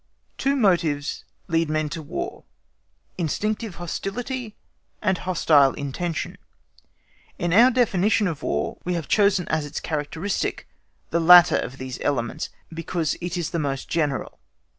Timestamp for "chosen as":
9.07-9.63